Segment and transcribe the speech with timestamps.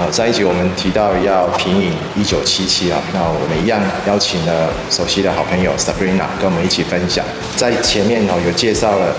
[0.00, 7.24] 呃，上一集我们提到要品饮一九七七啊，那我们一样邀请了熟悉的好朋友 Sabrina 跟我们一起分享。
[7.56, 9.14] 在前面哦，有介绍了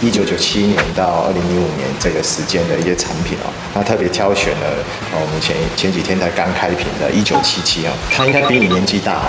[0.00, 4.66] 一九九七年到二零一五年这个时间的一些产品哦，那特别挑选了
[5.12, 9.22] 哦我们前前几天才刚开瓶的一九七七啊，他应该比你年纪大。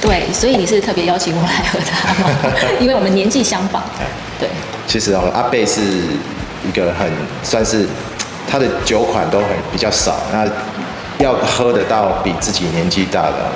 [0.00, 2.54] 对，所以你是特别邀请我来喝它吗？
[2.80, 3.84] 因为我们年纪相仿。
[4.40, 4.48] 对。
[4.86, 5.82] 其实哦，阿贝是
[6.66, 7.12] 一个很
[7.42, 7.86] 算是。
[8.50, 10.44] 它的酒款都很比较少，那
[11.22, 13.52] 要喝得到比自己年纪大的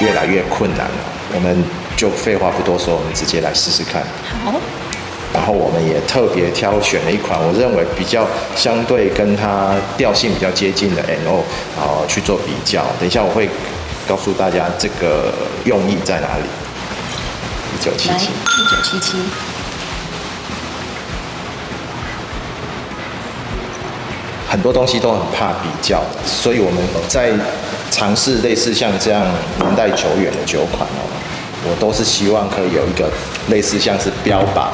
[0.00, 0.96] 越来越困难了。
[1.34, 1.64] 我们
[1.96, 4.02] 就废话不多说，我们直接来试试看。
[4.44, 4.52] 好。
[5.32, 11.40] 然后我们也特别挑选了一款我认为比较相对跟它调性比较接近的 NO，
[11.74, 12.84] 然后去做比较。
[13.00, 13.48] 等一下我会
[14.06, 15.32] 告诉大家这个
[15.64, 16.44] 用意在哪里。
[17.74, 18.26] 一九七七。
[18.26, 19.16] 一九七七。
[24.52, 27.32] 很多东西都很怕比较，所以我们在
[27.90, 29.24] 尝试类似像这样
[29.58, 31.08] 年代久远的酒款哦，
[31.64, 33.10] 我都是希望可以有一个
[33.48, 34.68] 类似像是标靶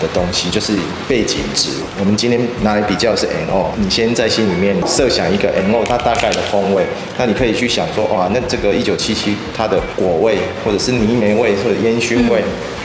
[0.00, 1.70] 的东西，就是背景值。
[1.98, 6.86] 我们今天拿来比较的是 NO，你先在心里面设想一个 NO 它大概的风味，
[7.18, 12.38] 那你可以去想说，哇，那这个一九七七它的果味或者是泥煤味或者烟熏味，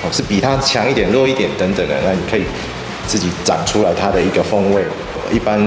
[0.03, 2.41] 哦，是比它强一点、弱一点等等的，那你可以
[3.05, 4.83] 自己长出来它的一个风味。
[5.33, 5.59] 一般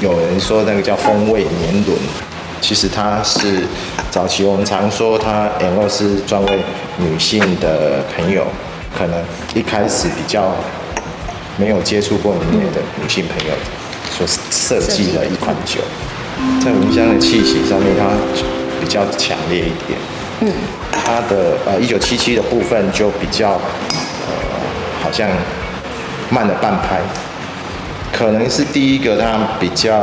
[0.00, 1.96] 有人说那个叫风味年轮，
[2.60, 3.62] 其实它是
[4.10, 6.58] 早期我们常说它 NO 是专为
[6.98, 8.44] 女性的朋友，
[8.98, 9.22] 可能
[9.54, 10.52] 一开始比较
[11.56, 13.54] 没有接触过里面的女性朋友
[14.10, 15.80] 所设计的一款酒，
[16.64, 18.08] 在闻香的气息上面它
[18.80, 19.98] 比较强烈一点，
[20.40, 20.52] 嗯，
[20.90, 24.34] 它的呃一九七七的部分就比较呃
[25.00, 25.28] 好像
[26.28, 27.00] 慢了半拍。
[28.12, 29.94] 可能是第一个，它比较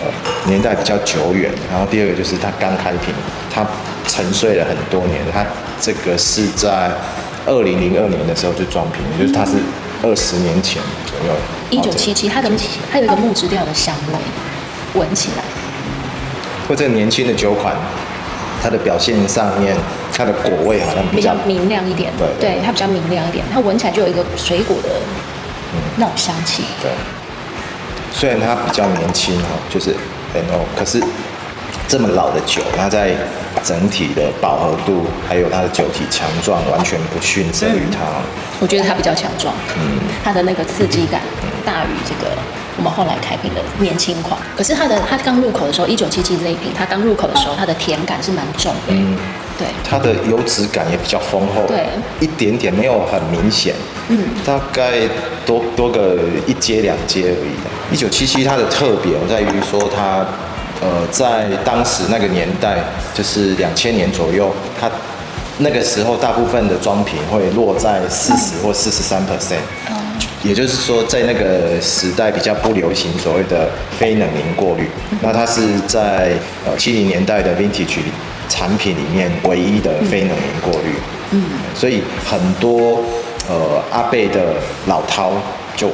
[0.00, 0.06] 呃
[0.46, 3.12] 年代比较久远，然后第二个就是它刚开瓶，
[3.52, 3.66] 它
[4.06, 5.44] 沉睡了很多年，它
[5.80, 6.90] 这个是在
[7.46, 9.52] 二零零二年的时候就装瓶，嗯、就是它是
[10.02, 11.34] 二十年前左右。
[11.70, 12.50] 一九七七，它的
[12.92, 15.42] 它有一个木质调的香味，闻起来。
[16.68, 17.74] 或者年轻的酒款，
[18.62, 19.74] 它的表现上面，
[20.12, 24.90] 它的果味好像比较，比较明亮一点，对，对，它比较明亮一点，它闻起来就有一个水果的。
[25.96, 26.90] 那种香气，对。
[28.10, 29.94] 虽然它比较年轻哈，就是
[30.34, 31.00] NO，可是
[31.86, 33.14] 这么老的酒，它在
[33.62, 37.98] 整体的饱和度还有它的酒体强壮，完全不逊色于它。
[38.60, 41.20] 我觉得它比较强壮，嗯，它的那个刺激感
[41.64, 42.32] 大于这个
[42.76, 44.40] 我们后来开瓶的年轻款。
[44.56, 48.88] 可是它的它刚入口的时候，一九七七这一瓶，它刚入口的时候，它的甜感是蛮重的。
[48.88, 49.16] 嗯。
[49.58, 51.84] 对，它的油脂感也比较丰厚，对，
[52.20, 53.74] 一点点没有很明显，
[54.08, 54.92] 嗯，大概
[55.44, 57.92] 多多个一阶两阶而已。
[57.92, 60.24] 一九七七它的特别在于说它，
[60.80, 62.78] 呃，在当时那个年代，
[63.12, 64.88] 就是两千年左右，它
[65.58, 69.58] 那个时候大部分的装瓶会落在四十或四十三 percent，
[70.44, 76.30] 也就是说在那个时代比较不流行所谓的非冷凝过滤，嗯、那它是在
[76.64, 78.12] 呃七零年代的 Vintage 里。
[78.48, 80.94] 产品里面唯一的非能源过滤，
[81.32, 81.44] 嗯，
[81.74, 83.02] 所以很多
[83.48, 84.54] 呃阿贝的
[84.86, 85.30] 老饕
[85.76, 85.90] 就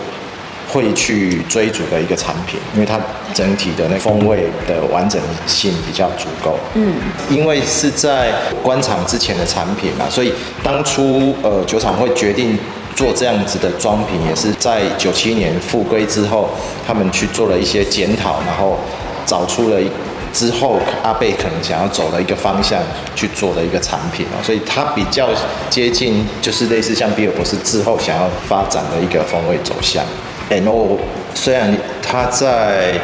[0.69, 2.99] 会去追逐的一个产品，因为它
[3.33, 6.95] 整体的那风味的完整性比较足够，嗯，
[7.29, 8.33] 因为是在
[8.63, 10.33] 官场之前的产品嘛，所以
[10.63, 12.59] 当初呃酒厂会决定
[12.97, 16.49] 做这样子的装瓶，也是在九七年复归之后，
[16.87, 18.79] 他们去做了一些检讨，然后
[19.27, 19.89] 找出了一。
[20.35, 22.83] 之后，阿贝可能想要走的一个方向
[23.15, 25.31] 去做的一个产品啊，所以它比较
[25.71, 30.05] 接近，就是类似像比尔博士之后想要发展的一个风味走向。
[30.51, 30.99] NO
[31.35, 33.01] 虽然它在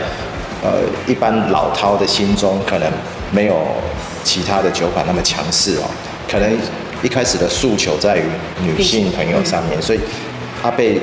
[0.62, 2.93] 呃一般老饕的心中可能
[3.31, 3.56] 没有
[4.25, 5.88] 其他的酒款那么强势哦，
[6.29, 6.59] 可能
[7.03, 8.25] 一开始的诉求在于
[8.62, 10.00] 女性朋友上面，所以
[10.62, 11.00] 阿贝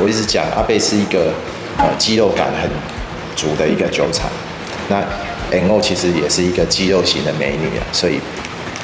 [0.00, 1.30] 我一直讲阿贝是一个
[1.76, 2.70] 呃肌肉感很
[3.36, 4.30] 足的一个酒厂，
[4.88, 5.04] 那。
[5.52, 8.18] NO 其实也是一个肌肉型的美女啊，所以，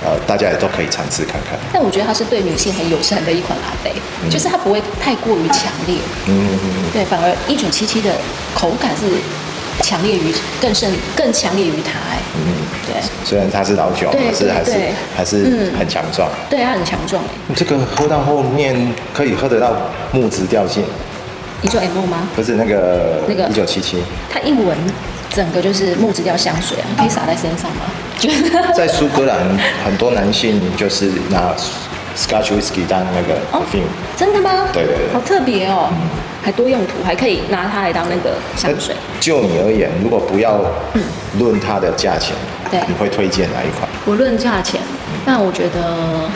[0.05, 1.59] 呃，大家也都可以尝试看看。
[1.73, 3.93] 但我觉得它是对女性很友善的一款阿贝，
[4.23, 5.97] 嗯、就是它不会太过于强烈。
[6.26, 6.91] 嗯嗯嗯。
[6.93, 8.12] 对，反而一九七七的
[8.55, 9.06] 口感是
[9.82, 12.19] 强烈于更胜更强烈于它哎。
[12.87, 12.94] 对，
[13.25, 14.73] 虽然它是老酒，可是还是
[15.17, 16.29] 还是很强壮。
[16.49, 17.23] 对，它很强壮。
[17.56, 18.76] 这个喝到后面
[19.12, 19.76] 可以喝得到
[20.12, 20.85] 木质调性。
[21.61, 22.29] 你说 M O 吗？
[22.37, 23.99] 不是那个那个一九七七，
[24.31, 24.76] 它一闻
[25.38, 27.87] 整个就是木质调香水啊，可以洒在身上吗？
[28.75, 29.38] 在苏格兰，
[29.85, 31.55] 很多男性就是拿
[32.17, 33.87] Scotch Whisky 当那个 perfume。
[34.17, 34.50] 真的吗？
[34.73, 35.93] 对对对，好特别哦，
[36.43, 38.96] 还多用途，还可以拿它来当那个香水。
[39.20, 40.61] 就你而言，如果不要
[41.38, 42.34] 论它的价钱，
[42.69, 43.88] 对，你会推荐哪一款？
[44.05, 44.81] 不论价钱，
[45.25, 46.29] 那我觉得。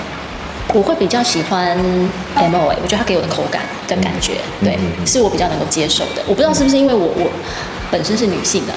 [0.74, 1.76] 我会比较喜欢
[2.34, 6.22] M O A，我觉得它给我的口感跟感觉，嗯、对，嗯、是我比较能够接受的。
[6.26, 7.30] 我不知道是不是因为我我
[7.92, 8.72] 本身是女性的，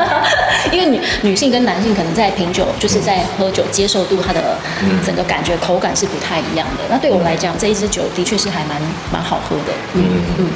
[0.72, 4.56] 因为女女性跟男性可能在品酒，就是在喝酒接受度，它的
[5.04, 6.84] 整个感觉口感是不太一样的。
[6.88, 8.80] 那对我来讲，这一支酒的确是还蛮
[9.12, 9.72] 蛮好喝的。
[9.94, 10.46] 嗯嗯，嗯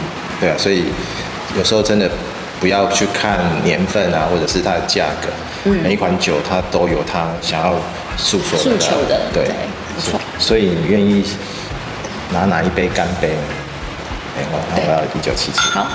[0.41, 0.87] 对啊，所以
[1.57, 2.11] 有时候真的
[2.59, 5.29] 不要去看年份啊，或者是它的价格，
[5.65, 7.75] 嗯、每一款酒它都有它想要
[8.17, 9.45] 诉说诉求的，对。
[9.45, 9.55] 对
[10.41, 11.25] 所以你愿意
[12.33, 13.29] 拿哪一杯干杯？
[14.37, 15.61] 哎，我我要一九七七。
[15.61, 15.87] 好，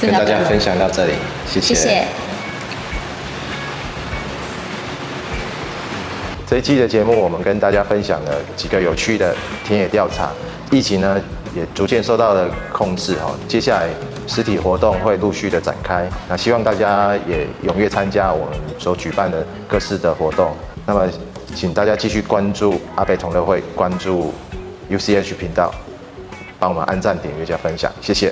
[0.00, 1.12] 跟大家分享到这里，
[1.46, 1.74] 谢谢。
[1.74, 2.04] 谢谢。
[6.46, 9.34] 这一期的节目，我们跟大家分享了几个有趣的
[9.64, 10.30] 田野调查。
[10.70, 11.20] 疫情呢，
[11.54, 13.34] 也逐渐受到了控制哈。
[13.48, 13.88] 接下来
[14.26, 20.56] 实体活动会陆续的展开，那希望大家也踊跃参加我们所举办的各式的活动。
[20.84, 21.08] 那么。
[21.54, 24.30] 请大家继续关注阿北同乐会，关注
[24.90, 25.72] UCH 频道，
[26.58, 28.30] 帮我们按赞、点阅加分享，谢谢。